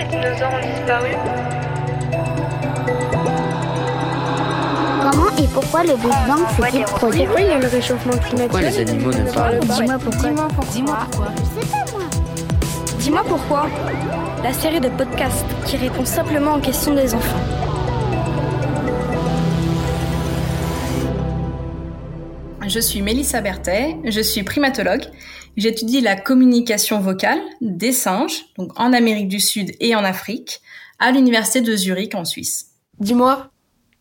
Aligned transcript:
les 0.00 0.06
dinosaures 0.06 0.52
ont 0.54 0.66
disparu 0.66 1.10
Comment 5.02 5.36
et 5.36 5.48
pourquoi 5.48 5.82
le 5.82 5.96
Big 5.96 6.10
Bang 6.26 6.46
s'est-il 6.56 6.84
produit 6.84 7.24
Pourquoi 7.24 7.40
il 7.40 7.46
y 7.48 7.50
a 7.50 7.58
le 7.58 7.66
réchauffement 7.66 8.12
climatique 8.12 8.50
Pourquoi 8.50 8.60
les 8.60 8.78
animaux 8.78 9.12
ne 9.12 9.32
parlent 9.32 9.58
pas 9.60 9.74
Dis-moi 9.74 9.98
pourquoi. 9.98 10.30
Dis-moi 10.72 10.98
pourquoi. 11.10 11.32
Je 11.36 11.60
sais 11.60 11.66
pas 11.70 11.92
moi. 11.92 12.06
Dis-moi 12.98 13.22
pourquoi. 13.28 13.66
La 14.42 14.52
série 14.52 14.80
de 14.80 14.88
podcasts 14.88 15.46
qui 15.66 15.76
répond 15.76 16.04
simplement 16.04 16.54
aux 16.54 16.60
questions 16.60 16.94
des 16.94 17.14
enfants. 17.14 17.40
Je 22.66 22.78
suis 22.78 23.02
Mélissa 23.02 23.40
Berthet, 23.40 23.96
je 24.04 24.20
suis 24.20 24.44
primatologue. 24.44 25.02
J'étudie 25.56 26.00
la 26.00 26.16
communication 26.16 27.00
vocale 27.00 27.40
des 27.60 27.92
singes, 27.92 28.46
donc 28.56 28.78
en 28.78 28.92
Amérique 28.92 29.28
du 29.28 29.40
Sud 29.40 29.72
et 29.80 29.94
en 29.94 30.04
Afrique, 30.04 30.60
à 30.98 31.10
l'université 31.10 31.60
de 31.60 31.76
Zurich 31.76 32.14
en 32.14 32.24
Suisse. 32.24 32.70
Dis-moi, 33.00 33.50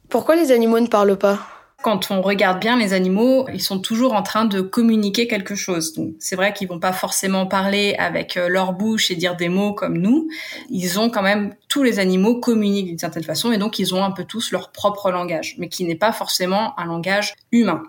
pourquoi 0.10 0.36
les 0.36 0.52
animaux 0.52 0.80
ne 0.80 0.88
parlent 0.88 1.18
pas? 1.18 1.40
Quand 1.82 2.12
on 2.12 2.22
regarde 2.22 2.60
bien 2.60 2.78
les 2.78 2.92
animaux, 2.92 3.48
ils 3.54 3.62
sont 3.62 3.80
toujours 3.80 4.14
en 4.14 4.22
train 4.22 4.44
de 4.44 4.60
communiquer 4.60 5.28
quelque 5.28 5.56
chose. 5.56 5.94
Donc 5.94 6.14
c'est 6.20 6.36
vrai 6.36 6.52
qu'ils 6.54 6.68
vont 6.68 6.80
pas 6.80 6.92
forcément 6.92 7.46
parler 7.46 7.96
avec 7.98 8.36
euh, 8.36 8.50
leur 8.50 8.74
bouche 8.74 9.12
et 9.12 9.16
dire 9.16 9.38
des 9.38 9.48
mots 9.48 9.74
comme 9.74 9.98
nous. 9.98 10.28
Ils 10.70 11.00
ont 11.00 11.10
quand 11.10 11.22
même 11.22 11.56
tous 11.70 11.82
les 11.82 12.00
animaux 12.00 12.42
communiquent 12.42 12.88
d'une 12.88 13.00
certaine 13.00 13.24
façon 13.24 13.54
et 13.54 13.58
donc 13.58 13.80
ils 13.80 13.96
ont 13.96 14.04
un 14.04 14.12
peu 14.12 14.26
tous 14.26 14.52
leur 14.52 14.72
propre 14.72 15.10
langage, 15.10 15.56
mais 15.58 15.70
qui 15.70 15.86
n'est 15.86 15.96
pas 15.96 16.12
forcément 16.12 16.78
un 16.78 16.86
langage 16.86 17.34
humain. 17.54 17.84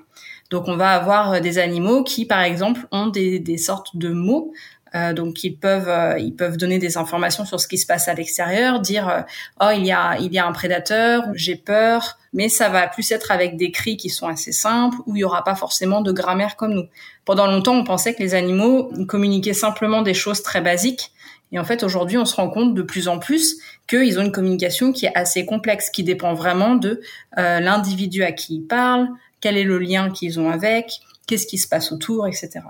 Donc 0.50 0.68
on 0.68 0.76
va 0.76 0.90
avoir 0.92 1.32
euh, 1.32 1.40
des 1.40 1.58
animaux 1.58 2.04
qui, 2.04 2.26
par 2.26 2.42
exemple, 2.42 2.86
ont 2.90 3.06
des, 3.06 3.38
des 3.38 3.56
sortes 3.56 3.96
de 3.96 4.10
mots. 4.10 4.52
Euh, 4.94 5.12
donc 5.12 5.44
ils 5.44 5.56
peuvent 5.56 5.88
euh, 5.88 6.18
ils 6.18 6.34
peuvent 6.34 6.56
donner 6.56 6.78
des 6.78 6.96
informations 6.96 7.44
sur 7.44 7.60
ce 7.60 7.68
qui 7.68 7.78
se 7.78 7.86
passe 7.86 8.08
à 8.08 8.14
l'extérieur, 8.14 8.80
dire 8.80 9.08
euh, 9.08 9.20
oh 9.60 9.70
il 9.72 9.86
y 9.86 9.92
a 9.92 10.16
il 10.18 10.32
y 10.32 10.38
a 10.38 10.46
un 10.46 10.52
prédateur, 10.52 11.24
j'ai 11.34 11.54
peur, 11.54 12.18
mais 12.32 12.48
ça 12.48 12.68
va 12.68 12.88
plus 12.88 13.12
être 13.12 13.30
avec 13.30 13.56
des 13.56 13.70
cris 13.70 13.96
qui 13.96 14.10
sont 14.10 14.26
assez 14.26 14.50
simples 14.50 14.96
où 15.06 15.14
il 15.14 15.20
y 15.20 15.24
aura 15.24 15.44
pas 15.44 15.54
forcément 15.54 16.00
de 16.00 16.10
grammaire 16.10 16.56
comme 16.56 16.74
nous. 16.74 16.86
Pendant 17.24 17.46
longtemps 17.46 17.76
on 17.76 17.84
pensait 17.84 18.14
que 18.14 18.22
les 18.22 18.34
animaux 18.34 18.90
communiquaient 19.06 19.52
simplement 19.52 20.02
des 20.02 20.14
choses 20.14 20.42
très 20.42 20.60
basiques. 20.60 21.12
Et 21.52 21.58
en 21.58 21.64
fait, 21.64 21.82
aujourd'hui, 21.82 22.16
on 22.16 22.24
se 22.24 22.36
rend 22.36 22.48
compte 22.48 22.74
de 22.74 22.82
plus 22.82 23.08
en 23.08 23.18
plus 23.18 23.56
qu'ils 23.88 24.20
ont 24.20 24.22
une 24.22 24.30
communication 24.30 24.92
qui 24.92 25.06
est 25.06 25.16
assez 25.16 25.44
complexe, 25.44 25.90
qui 25.90 26.04
dépend 26.04 26.32
vraiment 26.32 26.76
de 26.76 27.00
l'individu 27.36 28.22
à 28.22 28.30
qui 28.30 28.54
ils 28.54 28.66
parlent, 28.68 29.08
quel 29.40 29.56
est 29.56 29.64
le 29.64 29.78
lien 29.78 30.10
qu'ils 30.10 30.38
ont 30.38 30.50
avec, 30.50 31.00
qu'est-ce 31.26 31.46
qui 31.46 31.58
se 31.58 31.68
passe 31.68 31.92
autour, 31.92 32.26
etc. 32.26 32.60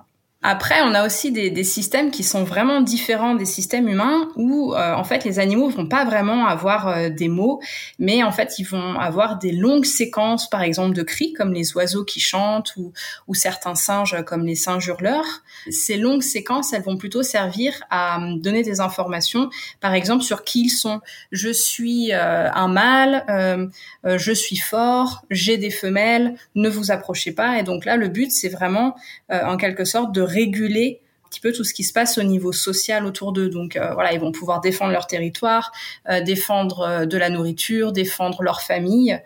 Après, 0.42 0.80
on 0.82 0.94
a 0.94 1.04
aussi 1.04 1.32
des, 1.32 1.50
des, 1.50 1.64
systèmes 1.64 2.10
qui 2.10 2.24
sont 2.24 2.44
vraiment 2.44 2.80
différents 2.80 3.34
des 3.34 3.44
systèmes 3.44 3.88
humains 3.88 4.30
où, 4.36 4.74
euh, 4.74 4.94
en 4.94 5.04
fait, 5.04 5.24
les 5.24 5.38
animaux 5.38 5.68
vont 5.68 5.86
pas 5.86 6.06
vraiment 6.06 6.46
avoir 6.46 6.88
euh, 6.88 7.10
des 7.10 7.28
mots, 7.28 7.60
mais 7.98 8.22
en 8.22 8.32
fait, 8.32 8.58
ils 8.58 8.64
vont 8.64 8.98
avoir 8.98 9.38
des 9.38 9.52
longues 9.52 9.84
séquences, 9.84 10.48
par 10.48 10.62
exemple, 10.62 10.96
de 10.96 11.02
cris, 11.02 11.34
comme 11.34 11.52
les 11.52 11.76
oiseaux 11.76 12.04
qui 12.04 12.20
chantent 12.20 12.74
ou, 12.78 12.92
ou 13.28 13.34
certains 13.34 13.74
singes, 13.74 14.16
comme 14.24 14.46
les 14.46 14.54
singes 14.54 14.86
hurleurs. 14.86 15.42
Ces 15.68 15.96
longues 15.96 16.22
séquences, 16.22 16.72
elles 16.72 16.82
vont 16.82 16.96
plutôt 16.96 17.22
servir 17.22 17.74
à 17.90 18.20
euh, 18.20 18.36
donner 18.38 18.62
des 18.62 18.80
informations, 18.80 19.50
par 19.80 19.94
exemple, 19.94 20.22
sur 20.22 20.44
qui 20.44 20.64
ils 20.64 20.70
sont. 20.70 21.00
Je 21.32 21.50
suis 21.50 22.12
euh, 22.12 22.50
un 22.50 22.68
mâle, 22.68 23.24
euh, 23.28 24.18
je 24.18 24.32
suis 24.32 24.56
fort, 24.56 25.24
j'ai 25.30 25.58
des 25.58 25.70
femelles, 25.70 26.34
ne 26.54 26.68
vous 26.68 26.90
approchez 26.90 27.32
pas. 27.32 27.58
Et 27.58 27.62
donc 27.62 27.84
là, 27.84 27.96
le 27.96 28.08
but, 28.08 28.30
c'est 28.30 28.48
vraiment, 28.48 28.94
en 29.30 29.56
quelque 29.56 29.84
sorte, 29.84 30.12
de 30.12 30.22
réguler 30.30 31.00
un 31.24 31.28
petit 31.30 31.40
peu 31.40 31.52
tout 31.52 31.62
ce 31.62 31.72
qui 31.72 31.84
se 31.84 31.92
passe 31.92 32.18
au 32.18 32.24
niveau 32.24 32.50
social 32.50 33.06
autour 33.06 33.32
d'eux. 33.32 33.48
Donc 33.48 33.76
euh, 33.76 33.94
voilà, 33.94 34.12
ils 34.12 34.18
vont 34.18 34.32
pouvoir 34.32 34.60
défendre 34.60 34.90
leur 34.90 35.06
territoire, 35.06 35.70
euh, 36.08 36.20
défendre 36.20 36.80
euh, 36.80 37.06
de 37.06 37.16
la 37.16 37.30
nourriture, 37.30 37.92
défendre 37.92 38.42
leur 38.42 38.62
famille, 38.62 39.16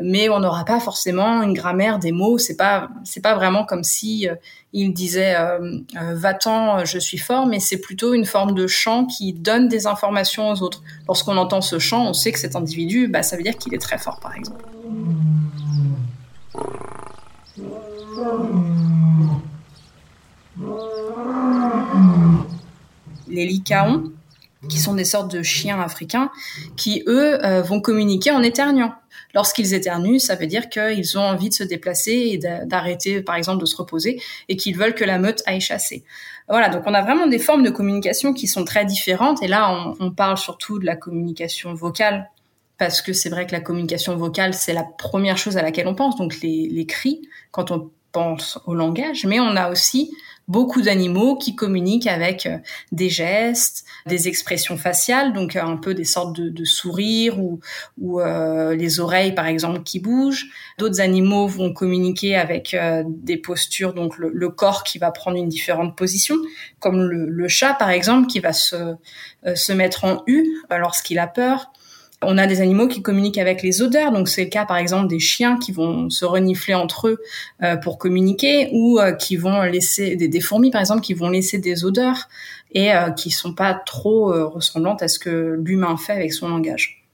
mais 0.00 0.28
on 0.28 0.38
n'aura 0.38 0.64
pas 0.64 0.78
forcément 0.78 1.42
une 1.42 1.54
grammaire 1.54 1.98
des 1.98 2.12
mots. 2.12 2.38
C'est 2.38 2.56
pas 2.56 2.90
c'est 3.02 3.22
pas 3.22 3.34
vraiment 3.34 3.64
comme 3.64 3.82
si 3.82 4.28
il 4.72 4.92
disait 4.92 5.34
va-t'en, 5.94 6.84
je 6.84 6.98
suis 6.98 7.18
fort, 7.18 7.46
mais 7.46 7.58
c'est 7.58 7.80
plutôt 7.80 8.14
une 8.14 8.26
forme 8.26 8.54
de 8.54 8.68
chant 8.68 9.06
qui 9.06 9.32
donne 9.32 9.66
des 9.66 9.88
informations 9.88 10.50
aux 10.50 10.62
autres. 10.62 10.82
Lorsqu'on 11.08 11.36
entend 11.36 11.60
ce 11.60 11.80
chant, 11.80 12.06
on 12.08 12.12
sait 12.12 12.30
que 12.30 12.38
cet 12.38 12.54
individu, 12.54 13.08
bah, 13.08 13.24
ça 13.24 13.36
veut 13.36 13.42
dire 13.42 13.56
qu'il 13.56 13.74
est 13.74 13.78
très 13.78 13.98
fort, 13.98 14.20
par 14.20 14.36
exemple. 14.36 14.64
Qui 24.68 24.78
sont 24.78 24.94
des 24.94 25.04
sortes 25.04 25.30
de 25.30 25.42
chiens 25.42 25.80
africains, 25.80 26.30
qui 26.76 27.04
eux 27.06 27.44
euh, 27.44 27.62
vont 27.62 27.80
communiquer 27.80 28.32
en 28.32 28.42
éternuant. 28.42 28.92
Lorsqu'ils 29.34 29.74
éternuent, 29.74 30.18
ça 30.18 30.34
veut 30.34 30.46
dire 30.46 30.68
qu'ils 30.68 31.18
ont 31.18 31.22
envie 31.22 31.48
de 31.50 31.54
se 31.54 31.62
déplacer 31.62 32.12
et 32.12 32.38
d'arrêter, 32.38 33.20
par 33.20 33.36
exemple, 33.36 33.60
de 33.60 33.66
se 33.66 33.76
reposer, 33.76 34.20
et 34.48 34.56
qu'ils 34.56 34.76
veulent 34.76 34.94
que 34.94 35.04
la 35.04 35.18
meute 35.18 35.42
aille 35.46 35.60
chasser. 35.60 36.02
Voilà, 36.48 36.70
donc 36.70 36.82
on 36.86 36.94
a 36.94 37.02
vraiment 37.02 37.26
des 37.26 37.38
formes 37.38 37.62
de 37.62 37.70
communication 37.70 38.32
qui 38.32 38.48
sont 38.48 38.64
très 38.64 38.84
différentes. 38.84 39.42
Et 39.42 39.48
là, 39.48 39.70
on, 39.70 39.94
on 40.00 40.10
parle 40.10 40.38
surtout 40.38 40.78
de 40.78 40.86
la 40.86 40.96
communication 40.96 41.74
vocale, 41.74 42.30
parce 42.78 43.02
que 43.02 43.12
c'est 43.12 43.28
vrai 43.28 43.46
que 43.46 43.52
la 43.52 43.60
communication 43.60 44.16
vocale, 44.16 44.54
c'est 44.54 44.72
la 44.72 44.84
première 44.84 45.36
chose 45.36 45.56
à 45.56 45.62
laquelle 45.62 45.86
on 45.86 45.94
pense, 45.94 46.16
donc 46.16 46.40
les, 46.40 46.68
les 46.68 46.86
cris, 46.86 47.20
quand 47.50 47.70
on 47.70 47.90
au 48.66 48.74
langage. 48.74 49.24
Mais 49.24 49.40
on 49.40 49.56
a 49.56 49.70
aussi 49.70 50.10
beaucoup 50.48 50.80
d'animaux 50.80 51.36
qui 51.36 51.54
communiquent 51.54 52.06
avec 52.06 52.46
euh, 52.46 52.56
des 52.90 53.10
gestes, 53.10 53.84
des 54.06 54.28
expressions 54.28 54.78
faciales, 54.78 55.34
donc 55.34 55.54
euh, 55.54 55.62
un 55.62 55.76
peu 55.76 55.94
des 55.94 56.04
sortes 56.04 56.34
de, 56.34 56.64
sourires 56.64 57.38
ou, 57.38 57.60
euh, 58.20 58.74
les 58.74 58.98
oreilles 58.98 59.34
par 59.34 59.46
exemple 59.46 59.82
qui 59.82 60.00
bougent. 60.00 60.46
D'autres 60.78 61.00
animaux 61.00 61.46
vont 61.46 61.72
communiquer 61.72 62.34
avec 62.36 62.74
des 63.06 63.36
postures, 63.36 63.92
donc 63.92 64.16
le, 64.16 64.48
corps 64.48 64.82
qui 64.82 64.98
va 64.98 65.10
prendre 65.10 65.36
une 65.36 65.48
différente 65.48 65.96
position, 65.96 66.36
comme 66.80 67.02
le, 67.02 67.48
chat 67.48 67.74
par 67.74 67.90
exemple 67.90 68.26
qui 68.26 68.40
va 68.40 68.52
se 68.52 69.72
mettre 69.72 70.04
en 70.04 70.22
U 70.26 70.46
lorsqu'il 70.70 71.18
a 71.18 71.26
peur. 71.26 71.70
On 72.20 72.36
a 72.36 72.48
des 72.48 72.60
animaux 72.60 72.88
qui 72.88 73.00
communiquent 73.00 73.38
avec 73.38 73.62
les 73.62 73.80
odeurs, 73.80 74.10
donc 74.10 74.28
c'est 74.28 74.44
le 74.44 74.50
cas 74.50 74.64
par 74.64 74.76
exemple 74.76 75.06
des 75.06 75.20
chiens 75.20 75.56
qui 75.56 75.70
vont 75.70 76.10
se 76.10 76.24
renifler 76.24 76.74
entre 76.74 77.08
eux 77.08 77.18
euh, 77.62 77.76
pour 77.76 77.96
communiquer, 77.96 78.70
ou 78.72 78.98
euh, 78.98 79.12
qui 79.12 79.36
vont 79.36 79.62
laisser 79.62 80.16
des, 80.16 80.26
des, 80.26 80.40
fourmis 80.40 80.72
par 80.72 80.80
exemple 80.80 81.02
qui 81.02 81.14
vont 81.14 81.28
laisser 81.28 81.58
des 81.58 81.84
odeurs 81.84 82.28
et 82.72 82.92
euh, 82.92 83.10
qui 83.10 83.30
sont 83.30 83.54
pas 83.54 83.72
trop 83.72 84.32
ressemblantes 84.48 85.00
à 85.02 85.08
ce 85.08 85.20
que 85.20 85.60
l'humain 85.62 85.96
fait 85.96 86.12
avec 86.12 86.32
son 86.32 86.48
langage. 86.48 87.04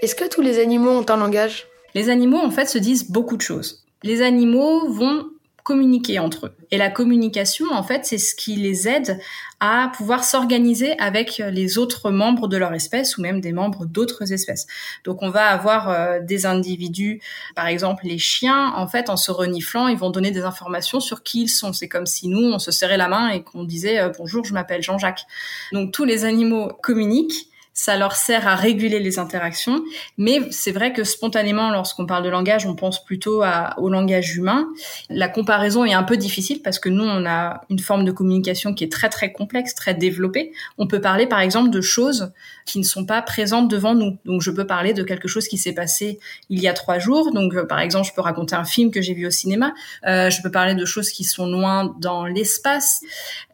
Est-ce 0.00 0.14
que 0.14 0.28
tous 0.28 0.42
les 0.42 0.60
animaux 0.60 0.90
ont 0.90 1.06
un 1.08 1.16
langage? 1.16 1.66
Les 1.94 2.08
animaux 2.08 2.38
en 2.38 2.50
fait 2.50 2.66
se 2.66 2.78
disent 2.78 3.10
beaucoup 3.10 3.36
de 3.36 3.42
choses. 3.42 3.84
Les 4.04 4.22
animaux 4.22 4.88
vont 4.92 5.26
communiquer 5.62 6.18
entre 6.18 6.46
eux. 6.46 6.56
Et 6.70 6.78
la 6.78 6.90
communication, 6.90 7.66
en 7.70 7.82
fait, 7.82 8.04
c'est 8.04 8.18
ce 8.18 8.34
qui 8.34 8.56
les 8.56 8.88
aide 8.88 9.20
à 9.60 9.92
pouvoir 9.96 10.24
s'organiser 10.24 10.98
avec 10.98 11.38
les 11.38 11.78
autres 11.78 12.10
membres 12.10 12.48
de 12.48 12.56
leur 12.56 12.74
espèce 12.74 13.16
ou 13.16 13.22
même 13.22 13.40
des 13.40 13.52
membres 13.52 13.86
d'autres 13.86 14.32
espèces. 14.32 14.66
Donc 15.04 15.22
on 15.22 15.30
va 15.30 15.46
avoir 15.46 15.88
euh, 15.88 16.18
des 16.20 16.46
individus, 16.46 17.20
par 17.54 17.68
exemple 17.68 18.04
les 18.06 18.18
chiens, 18.18 18.72
en 18.74 18.88
fait, 18.88 19.08
en 19.08 19.16
se 19.16 19.30
reniflant, 19.30 19.86
ils 19.86 19.96
vont 19.96 20.10
donner 20.10 20.32
des 20.32 20.42
informations 20.42 20.98
sur 20.98 21.22
qui 21.22 21.42
ils 21.42 21.48
sont. 21.48 21.72
C'est 21.72 21.88
comme 21.88 22.06
si 22.06 22.26
nous, 22.26 22.52
on 22.52 22.58
se 22.58 22.72
serrait 22.72 22.96
la 22.96 23.06
main 23.06 23.28
et 23.28 23.44
qu'on 23.44 23.62
disait 23.62 24.00
euh, 24.00 24.10
bonjour, 24.18 24.44
je 24.44 24.52
m'appelle 24.52 24.82
Jean-Jacques. 24.82 25.26
Donc 25.70 25.92
tous 25.92 26.04
les 26.04 26.24
animaux 26.24 26.72
communiquent 26.82 27.51
ça 27.82 27.96
leur 27.96 28.14
sert 28.14 28.46
à 28.46 28.54
réguler 28.54 29.00
les 29.00 29.18
interactions. 29.18 29.82
Mais 30.16 30.38
c'est 30.52 30.70
vrai 30.70 30.92
que 30.92 31.02
spontanément, 31.02 31.70
lorsqu'on 31.70 32.06
parle 32.06 32.22
de 32.22 32.28
langage, 32.28 32.64
on 32.64 32.76
pense 32.76 33.04
plutôt 33.04 33.42
au 33.76 33.88
langage 33.88 34.36
humain. 34.36 34.68
La 35.10 35.28
comparaison 35.28 35.84
est 35.84 35.92
un 35.92 36.04
peu 36.04 36.16
difficile 36.16 36.62
parce 36.62 36.78
que 36.78 36.88
nous, 36.88 37.02
on 37.02 37.26
a 37.26 37.62
une 37.70 37.80
forme 37.80 38.04
de 38.04 38.12
communication 38.12 38.72
qui 38.72 38.84
est 38.84 38.92
très 38.92 39.08
très 39.08 39.32
complexe, 39.32 39.74
très 39.74 39.94
développée. 39.94 40.52
On 40.78 40.86
peut 40.86 41.00
parler 41.00 41.26
par 41.26 41.40
exemple 41.40 41.70
de 41.70 41.80
choses 41.80 42.30
qui 42.66 42.78
ne 42.78 42.84
sont 42.84 43.04
pas 43.04 43.20
présentes 43.20 43.68
devant 43.68 43.96
nous. 43.96 44.16
Donc 44.26 44.42
je 44.42 44.52
peux 44.52 44.64
parler 44.64 44.92
de 44.92 45.02
quelque 45.02 45.26
chose 45.26 45.48
qui 45.48 45.58
s'est 45.58 45.74
passé 45.74 46.20
il 46.50 46.60
y 46.60 46.68
a 46.68 46.74
trois 46.74 47.00
jours. 47.00 47.32
Donc 47.32 47.52
euh, 47.52 47.64
par 47.64 47.80
exemple, 47.80 48.06
je 48.06 48.14
peux 48.14 48.20
raconter 48.20 48.54
un 48.54 48.64
film 48.64 48.92
que 48.92 49.02
j'ai 49.02 49.14
vu 49.14 49.26
au 49.26 49.32
cinéma. 49.32 49.74
Euh, 50.06 50.30
je 50.30 50.40
peux 50.40 50.52
parler 50.52 50.76
de 50.76 50.84
choses 50.84 51.10
qui 51.10 51.24
sont 51.24 51.48
loin 51.48 51.96
dans 51.98 52.26
l'espace. 52.26 53.00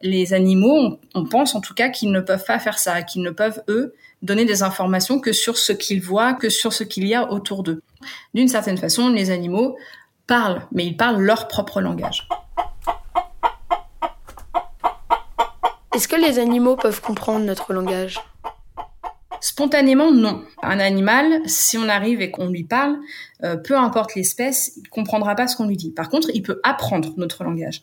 Les 0.03 0.35
animaux, 0.35 0.99
on 1.15 1.25
pense 1.25 1.55
en 1.55 1.61
tout 1.61 1.73
cas 1.73 1.89
qu'ils 1.89 2.11
ne 2.11 2.21
peuvent 2.21 2.45
pas 2.45 2.59
faire 2.59 2.77
ça, 2.77 3.01
qu'ils 3.01 3.23
ne 3.23 3.31
peuvent 3.31 3.63
eux 3.67 3.95
donner 4.21 4.45
des 4.45 4.63
informations 4.63 5.19
que 5.19 5.31
sur 5.31 5.57
ce 5.57 5.71
qu'ils 5.71 6.01
voient, 6.01 6.33
que 6.33 6.49
sur 6.49 6.73
ce 6.73 6.83
qu'il 6.83 7.07
y 7.07 7.15
a 7.15 7.31
autour 7.31 7.63
d'eux. 7.63 7.81
D'une 8.33 8.47
certaine 8.47 8.77
façon, 8.77 9.09
les 9.09 9.31
animaux 9.31 9.77
parlent, 10.27 10.61
mais 10.71 10.85
ils 10.85 10.97
parlent 10.97 11.21
leur 11.21 11.47
propre 11.47 11.81
langage. 11.81 12.27
Est-ce 15.93 16.07
que 16.07 16.15
les 16.15 16.39
animaux 16.39 16.75
peuvent 16.75 17.01
comprendre 17.01 17.43
notre 17.45 17.73
langage? 17.73 18.19
Spontanément, 19.41 20.11
non. 20.11 20.43
Un 20.61 20.79
animal, 20.79 21.41
si 21.45 21.77
on 21.77 21.87
arrive 21.87 22.21
et 22.21 22.31
qu'on 22.31 22.47
lui 22.47 22.63
parle, 22.63 22.97
euh, 23.43 23.55
peu 23.55 23.77
importe 23.77 24.15
l'espèce, 24.15 24.73
il 24.77 24.89
comprendra 24.89 25.35
pas 25.35 25.47
ce 25.47 25.55
qu'on 25.55 25.65
lui 25.65 25.77
dit. 25.77 25.91
Par 25.91 26.09
contre, 26.09 26.29
il 26.33 26.41
peut 26.41 26.59
apprendre 26.63 27.13
notre 27.17 27.43
langage. 27.43 27.81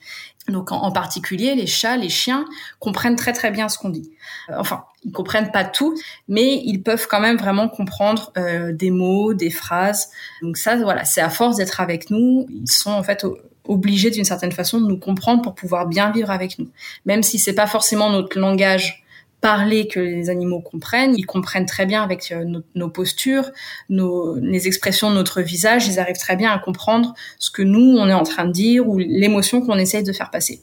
Donc, 0.49 0.71
en, 0.71 0.93
particulier, 0.93 1.55
les 1.55 1.67
chats, 1.67 1.97
les 1.97 2.09
chiens 2.09 2.45
comprennent 2.79 3.17
très 3.17 3.33
très 3.33 3.51
bien 3.51 3.69
ce 3.69 3.79
qu'on 3.79 3.89
dit. 3.89 4.11
Euh, 4.51 4.55
enfin, 4.59 4.85
ils 5.05 5.13
comprennent 5.13 5.51
pas 5.51 5.65
tout, 5.65 5.97
mais 6.29 6.63
ils 6.65 6.83
peuvent 6.83 7.07
quand 7.09 7.21
même 7.21 7.37
vraiment 7.37 7.69
comprendre 7.69 8.33
euh, 8.37 8.73
des 8.73 8.91
mots, 8.91 9.35
des 9.35 9.51
phrases. 9.51 10.11
Donc 10.43 10.57
ça, 10.57 10.77
voilà, 10.77 11.05
c'est 11.05 11.21
à 11.21 11.31
force 11.31 11.57
d'être 11.57 11.81
avec 11.81 12.11
nous, 12.11 12.47
ils 12.51 12.71
sont 12.71 12.91
en 12.91 13.03
fait 13.03 13.25
obligés 13.65 14.11
d'une 14.11 14.25
certaine 14.25 14.53
façon 14.53 14.81
de 14.81 14.87
nous 14.87 14.99
comprendre 14.99 15.43
pour 15.43 15.55
pouvoir 15.55 15.87
bien 15.87 16.11
vivre 16.11 16.31
avec 16.31 16.59
nous. 16.59 16.69
Même 17.05 17.23
si 17.23 17.39
c'est 17.39 17.55
pas 17.55 17.67
forcément 17.67 18.11
notre 18.11 18.39
langage 18.39 19.06
parler 19.41 19.87
que 19.87 20.01
les 20.01 20.31
animaux 20.31 20.61
comprennent. 20.61 21.15
Ils 21.17 21.27
comprennent 21.27 21.67
très 21.67 21.87
bien 21.87 22.03
avec 22.03 22.33
euh, 22.33 22.45
nos, 22.75 22.89
postures, 22.89 23.51
nos, 23.89 24.37
les 24.37 24.67
expressions 24.67 25.11
de 25.11 25.15
notre 25.15 25.43
visage. 25.43 25.87
Ils 25.87 25.99
arrivent 25.99 26.19
très 26.19 26.37
bien 26.37 26.51
à 26.51 26.59
comprendre 26.59 27.15
ce 27.39 27.51
que 27.51 27.63
nous, 27.63 27.97
on 27.99 28.09
est 28.09 28.15
en 28.15 28.25
train 28.25 28.45
de 28.45 28.53
dire 28.53 28.89
ou 28.89 28.99
l'émotion 28.99 29.61
qu'on 29.61 29.79
essaye 29.79 30.03
de 30.03 30.13
faire 30.13 30.31
passer. 30.31 30.61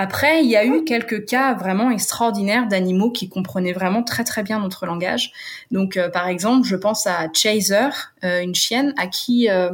Après, 0.00 0.44
il 0.44 0.48
y 0.48 0.54
a 0.54 0.64
eu 0.64 0.84
quelques 0.84 1.24
cas 1.24 1.54
vraiment 1.54 1.90
extraordinaires 1.90 2.68
d'animaux 2.68 3.10
qui 3.10 3.28
comprenaient 3.28 3.72
vraiment 3.72 4.04
très 4.04 4.22
très 4.22 4.44
bien 4.44 4.60
notre 4.60 4.86
langage. 4.86 5.32
Donc, 5.72 5.96
euh, 5.96 6.08
par 6.08 6.28
exemple, 6.28 6.68
je 6.68 6.76
pense 6.76 7.08
à 7.08 7.26
Chaser, 7.32 7.88
euh, 8.22 8.40
une 8.40 8.54
chienne 8.54 8.94
à 8.96 9.08
qui 9.08 9.50
euh, 9.50 9.72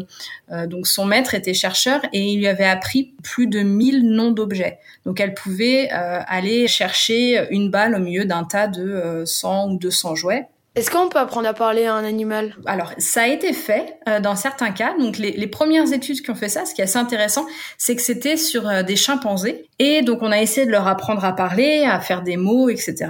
donc 0.66 0.86
son 0.86 1.04
maître 1.04 1.34
était 1.34 1.52
chercheur 1.52 2.00
et 2.14 2.22
il 2.22 2.38
lui 2.38 2.46
avait 2.46 2.64
appris 2.64 3.12
plus 3.22 3.48
de 3.48 3.60
1000 3.60 4.08
noms 4.12 4.30
d'objets. 4.30 4.78
Donc, 5.04 5.20
elle 5.20 5.34
pouvait 5.34 5.90
aller 5.90 6.68
chercher 6.68 7.46
une 7.50 7.70
balle 7.70 7.94
au 7.94 7.98
milieu 7.98 8.24
d'un 8.24 8.44
tas 8.44 8.66
de 8.66 9.24
100 9.26 9.72
ou 9.72 9.76
200 9.76 10.14
jouets 10.14 10.48
est-ce 10.74 10.90
qu'on 10.90 11.08
peut 11.08 11.20
apprendre 11.20 11.48
à 11.48 11.54
parler 11.54 11.86
à 11.86 11.94
un 11.94 12.04
animal? 12.04 12.56
Alors, 12.66 12.92
ça 12.98 13.22
a 13.22 13.26
été 13.28 13.52
fait 13.52 13.96
euh, 14.08 14.18
dans 14.18 14.34
certains 14.34 14.72
cas. 14.72 14.94
Donc, 14.98 15.18
les, 15.18 15.30
les, 15.30 15.46
premières 15.46 15.92
études 15.92 16.20
qui 16.20 16.30
ont 16.30 16.34
fait 16.34 16.48
ça, 16.48 16.64
ce 16.64 16.74
qui 16.74 16.80
est 16.80 16.84
assez 16.84 16.98
intéressant, 16.98 17.46
c'est 17.78 17.94
que 17.94 18.02
c'était 18.02 18.36
sur 18.36 18.68
euh, 18.68 18.82
des 18.82 18.96
chimpanzés. 18.96 19.68
Et 19.78 20.02
donc, 20.02 20.22
on 20.22 20.32
a 20.32 20.40
essayé 20.40 20.66
de 20.66 20.72
leur 20.72 20.88
apprendre 20.88 21.24
à 21.24 21.32
parler, 21.32 21.84
à 21.84 22.00
faire 22.00 22.22
des 22.22 22.36
mots, 22.36 22.68
etc. 22.68 23.06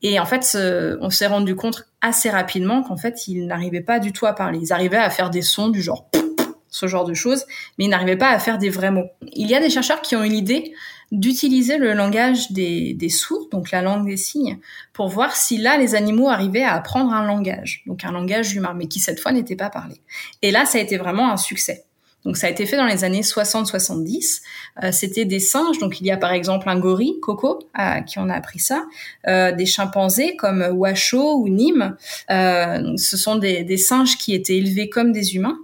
Et 0.00 0.18
en 0.18 0.24
fait, 0.26 0.56
on 1.00 1.10
s'est 1.10 1.26
rendu 1.26 1.56
compte 1.56 1.84
assez 2.00 2.30
rapidement 2.30 2.82
qu'en 2.82 2.96
fait, 2.96 3.26
ils 3.26 3.46
n'arrivaient 3.46 3.80
pas 3.80 3.98
du 3.98 4.12
tout 4.12 4.26
à 4.26 4.32
parler. 4.32 4.60
Ils 4.62 4.72
arrivaient 4.72 4.96
à 4.96 5.10
faire 5.10 5.28
des 5.28 5.42
sons 5.42 5.68
du 5.68 5.82
genre 5.82 6.08
ce 6.70 6.86
genre 6.86 7.04
de 7.04 7.14
choses, 7.14 7.44
mais 7.76 7.86
ils 7.86 7.88
n'arrivaient 7.88 8.16
pas 8.16 8.30
à 8.30 8.38
faire 8.38 8.58
des 8.58 8.70
vrais 8.70 8.92
mots. 8.92 9.08
Il 9.32 9.48
y 9.48 9.54
a 9.54 9.60
des 9.60 9.70
chercheurs 9.70 10.00
qui 10.00 10.14
ont 10.16 10.22
eu 10.22 10.28
l'idée 10.28 10.72
d'utiliser 11.10 11.78
le 11.78 11.94
langage 11.94 12.50
des, 12.52 12.94
des 12.94 13.08
sourds, 13.08 13.48
donc 13.50 13.70
la 13.70 13.82
langue 13.82 14.06
des 14.06 14.16
signes, 14.16 14.58
pour 14.92 15.08
voir 15.08 15.34
si 15.36 15.56
là 15.56 15.78
les 15.78 15.94
animaux 15.94 16.28
arrivaient 16.28 16.62
à 16.62 16.74
apprendre 16.74 17.12
un 17.12 17.26
langage, 17.26 17.82
donc 17.86 18.04
un 18.04 18.12
langage 18.12 18.54
humain, 18.54 18.74
mais 18.76 18.88
qui 18.88 19.00
cette 19.00 19.20
fois 19.20 19.32
n'était 19.32 19.56
pas 19.56 19.70
parlé. 19.70 19.96
Et 20.42 20.50
là, 20.50 20.66
ça 20.66 20.78
a 20.78 20.80
été 20.80 20.98
vraiment 20.98 21.32
un 21.32 21.36
succès. 21.36 21.84
Donc 22.24 22.36
ça 22.36 22.48
a 22.48 22.50
été 22.50 22.66
fait 22.66 22.76
dans 22.76 22.86
les 22.86 23.04
années 23.04 23.22
60-70. 23.22 24.40
Euh, 24.82 24.92
C'était 24.92 25.24
des 25.24 25.38
singes, 25.38 25.78
donc 25.78 26.00
il 26.00 26.06
y 26.06 26.10
a 26.10 26.16
par 26.16 26.32
exemple 26.32 26.68
un 26.68 26.78
gorille, 26.78 27.18
Coco, 27.20 27.60
à 27.74 28.02
qui 28.02 28.18
on 28.18 28.28
a 28.28 28.34
appris 28.34 28.58
ça, 28.58 28.84
euh, 29.28 29.52
des 29.52 29.66
chimpanzés 29.66 30.36
comme 30.36 30.62
Washoe 30.72 31.36
ou 31.36 31.48
Nîmes. 31.48 31.96
Euh, 32.30 32.96
ce 32.96 33.16
sont 33.16 33.36
des, 33.36 33.62
des, 33.62 33.76
singes 33.76 34.18
qui 34.18 34.34
étaient 34.34 34.56
élevés 34.56 34.88
comme 34.88 35.12
des 35.12 35.36
humains 35.36 35.58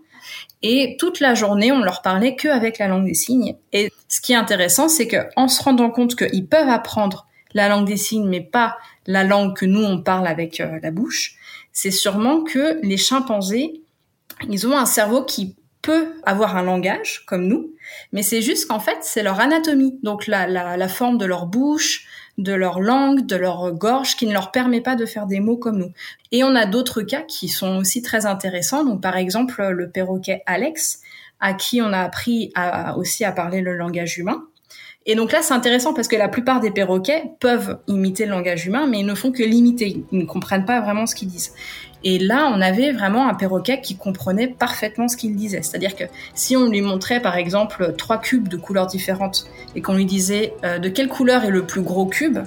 et 0.67 0.97
toute 0.99 1.21
la 1.21 1.35
journée, 1.35 1.73
on 1.73 1.83
leur 1.83 2.01
parlait 2.01 2.37
qu'avec 2.37 2.79
la 2.79 2.89
langue 2.89 3.05
des 3.05 3.13
signes. 3.13 3.55
Et 3.75 3.93
ce 4.09 4.23
qui 4.23 4.33
est 4.33 4.37
intéressant, 4.37 4.89
c'est 4.89 5.07
qu'en 5.07 5.47
se 5.47 5.63
rendant 5.63 5.91
compte 5.91 6.17
qu'ils 6.17 6.47
peuvent 6.47 6.71
apprendre 6.71 7.27
la 7.53 7.69
langue 7.69 7.87
des 7.87 7.99
signes, 7.99 8.27
mais 8.27 8.41
pas 8.41 8.79
la 9.07 9.25
langue 9.25 9.55
que 9.55 9.67
nous 9.67 9.83
on 9.85 10.01
parle 10.01 10.27
avec 10.27 10.61
euh, 10.61 10.79
la 10.83 10.91
bouche, 10.91 11.37
c'est 11.71 11.91
sûrement 11.91 12.43
que 12.43 12.81
les 12.83 12.97
chimpanzés, 12.97 13.83
ils 14.49 14.67
ont 14.67 14.75
un 14.75 14.87
cerveau 14.87 15.23
qui 15.23 15.55
peut 15.85 16.15
avoir 16.25 16.57
un 16.57 16.63
langage 16.63 17.25
comme 17.27 17.47
nous, 17.47 17.75
mais 18.13 18.23
c'est 18.23 18.41
juste 18.41 18.67
qu'en 18.69 18.81
fait 18.81 18.97
c'est 19.03 19.23
leur 19.23 19.39
anatomie, 19.39 19.99
donc 20.03 20.27
la, 20.27 20.47
la, 20.47 20.77
la 20.77 20.89
forme 20.89 21.19
de 21.19 21.27
leur 21.27 21.47
bouche, 21.47 22.07
de 22.39 22.53
leur 22.53 22.81
langue, 22.81 23.27
de 23.27 23.37
leur 23.37 23.73
gorge, 23.73 24.17
qui 24.17 24.27
ne 24.27 24.33
leur 24.33 24.51
permet 24.51 24.81
pas 24.81 24.97
de 24.97 25.07
faire 25.07 25.27
des 25.27 25.41
mots 25.41 25.59
comme 25.59 25.79
nous. 25.79 25.93
Et 26.33 26.43
on 26.43 26.55
a 26.57 26.67
d'autres 26.67 27.03
cas 27.03 27.23
qui 27.23 27.49
sont 27.49 27.77
aussi 27.77 28.03
très 28.03 28.27
intéressants. 28.27 28.85
Donc 28.85 29.03
par 29.03 29.17
exemple 29.17 29.63
le 29.63 29.91
perroquet 29.91 30.43
Alex, 30.47 31.01
à 31.41 31.53
qui 31.55 31.83
on 31.83 31.93
a 31.93 32.01
appris 32.01 32.51
à, 32.55 32.97
aussi 32.97 33.25
à 33.25 33.33
parler 33.33 33.61
le 33.61 33.77
langage 33.77 34.19
humain. 34.19 34.45
Et 35.07 35.15
donc 35.17 35.33
là, 35.33 35.43
c'est 35.43 35.53
intéressant 35.53 35.93
parce 35.93 36.09
que 36.09 36.17
la 36.17 36.29
plupart 36.29 36.61
des 36.61 36.71
perroquets 36.71 37.25
peuvent 37.39 37.79
imiter 37.89 38.25
le 38.25 38.31
langage 38.31 38.67
humain, 38.67 38.87
mais 38.87 39.01
ils 39.01 39.07
ne 39.07 39.15
font 39.15 39.33
que 39.33 39.43
l'imiter. 39.43 40.03
Ils 40.13 40.19
ne 40.19 40.25
comprennent 40.25 40.65
pas 40.65 40.81
vraiment 40.81 41.07
ce 41.07 41.15
qu'ils 41.15 41.29
disent. 41.29 41.53
Et 42.05 42.19
là, 42.19 42.51
on 42.55 42.61
avait 42.61 42.93
vraiment 42.93 43.29
un 43.29 43.35
perroquet 43.35 43.81
qui 43.81 43.97
comprenait 43.97 44.49
parfaitement 44.49 45.09
ce 45.09 45.17
qu'il 45.17 45.37
disait. 45.37 45.63
C'est-à-dire 45.63 45.97
que 45.97 46.05
si 46.35 46.57
on 46.57 46.69
lui 46.69 46.81
montrait, 46.81 47.21
par 47.21 47.37
exemple, 47.37 47.95
trois 47.97 48.19
cubes 48.19 48.49
de 48.49 48.57
couleurs 48.57 48.87
différentes 48.87 49.47
et 49.75 49.83
qu'on 49.83 49.95
lui 49.95 50.07
disait 50.07 50.55
euh, 50.65 50.79
de 50.79 50.89
quelle 50.89 51.09
couleur 51.09 51.45
est 51.45 51.51
le 51.51 51.65
plus 51.65 51.83
gros 51.83 52.07
cube, 52.07 52.39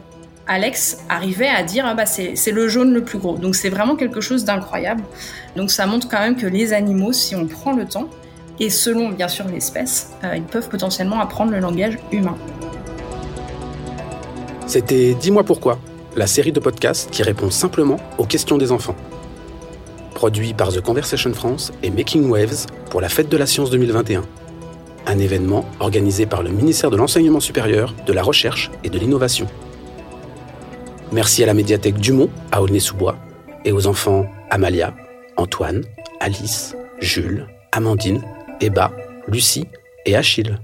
Alex 0.48 1.04
arrivait 1.10 1.50
à 1.50 1.64
dire 1.64 1.86
ah 1.86 1.94
bah 1.94 2.06
c'est 2.06 2.52
le 2.52 2.68
jaune 2.68 2.94
le 2.94 3.04
plus 3.04 3.18
gros. 3.18 3.38
Donc 3.38 3.56
c'est 3.56 3.70
vraiment 3.70 3.96
quelque 3.96 4.22
chose 4.22 4.46
d'incroyable. 4.46 5.04
Donc 5.56 5.72
ça 5.72 5.86
montre 5.86 6.08
quand 6.08 6.20
même 6.20 6.38
que 6.38 6.48
les 6.48 6.74
animaux, 6.74 7.12
si 7.12 7.36
on 7.36 7.48
prend 7.48 7.74
le 7.74 7.86
temps, 7.86 8.10
et 8.60 8.70
selon 8.70 9.10
bien 9.10 9.28
sûr 9.28 9.46
l'espèce, 9.48 10.12
euh, 10.24 10.36
ils 10.36 10.44
peuvent 10.44 10.70
potentiellement 10.70 11.20
apprendre 11.20 11.52
le 11.52 11.60
langage 11.60 11.98
humain. 12.12 12.36
C'était 14.66 15.14
Dis-moi 15.14 15.44
pourquoi, 15.44 15.80
la 16.16 16.28
série 16.28 16.52
de 16.52 16.60
podcasts 16.60 17.10
qui 17.12 17.24
répond 17.24 17.52
simplement 17.52 17.98
aux 18.18 18.26
questions 18.26 18.58
des 18.58 18.72
enfants 18.72 18.96
produit 20.18 20.56
par 20.56 20.74
The 20.74 20.82
Conversation 20.82 21.32
France 21.32 21.72
et 21.84 21.92
Making 21.92 22.28
Waves 22.28 22.66
pour 22.90 23.02
la 23.02 23.08
Fête 23.08 23.30
de 23.30 23.38
la 23.38 23.46
Science 23.46 23.70
2021. 23.70 24.24
Un 25.06 25.20
événement 25.20 25.64
organisé 25.80 26.26
par 26.26 26.42
le 26.42 26.50
ministère 26.50 26.90
de 26.90 26.98
l'Enseignement 26.98 27.40
supérieur, 27.40 27.94
de 28.08 28.14
la 28.14 28.24
Recherche 28.24 28.72
et 28.84 28.90
de 28.90 28.98
l'Innovation. 28.98 29.46
Merci 31.12 31.44
à 31.44 31.46
la 31.46 31.54
médiathèque 31.54 32.00
Dumont 32.00 32.32
à 32.52 32.64
Aulnay-sous-Bois 32.64 33.16
et 33.64 33.72
aux 33.72 33.86
enfants 33.86 34.26
Amalia, 34.50 34.96
Antoine, 35.38 35.84
Alice, 36.20 36.76
Jules, 37.00 37.46
Amandine, 37.72 38.24
Eba, 38.60 38.92
Lucie 39.28 39.68
et 40.06 40.16
Achille. 40.16 40.58